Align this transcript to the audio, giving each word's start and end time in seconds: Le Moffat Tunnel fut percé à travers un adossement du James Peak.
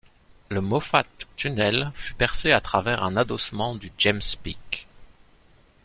Le 0.49 0.61
Moffat 0.61 1.05
Tunnel 1.35 1.91
fut 1.93 2.15
percé 2.15 2.51
à 2.53 2.59
travers 2.59 3.03
un 3.03 3.15
adossement 3.17 3.75
du 3.75 3.91
James 3.99 4.19
Peak. 4.41 4.87